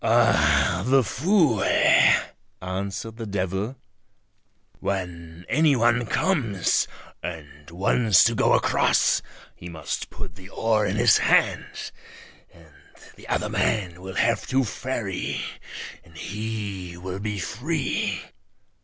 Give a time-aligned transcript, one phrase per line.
[0.03, 0.81] "Ah!
[0.83, 1.63] the fool,"
[2.59, 3.75] answered the devil;
[4.79, 6.87] "when any one comes
[7.21, 9.21] and wants to go across
[9.55, 11.91] he must put the oar in his hand,
[12.51, 12.73] and
[13.15, 15.41] the other man will have to ferry
[16.03, 18.23] and he will be free."